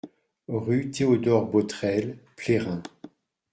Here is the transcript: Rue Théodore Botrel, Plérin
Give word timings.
Rue 0.47 0.89
Théodore 0.89 1.45
Botrel, 1.45 2.17
Plérin 2.35 2.81